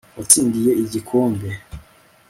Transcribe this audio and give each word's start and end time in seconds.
watsindiye 0.15 0.71
igikombe 0.83 1.49